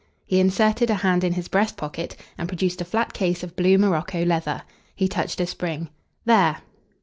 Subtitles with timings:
[0.25, 3.77] He inserted a hand in his breast pocket and produced a flat case of blue
[3.77, 4.63] Morocco leather.
[4.95, 5.89] He touched a spring:
[6.25, 6.57] "There!"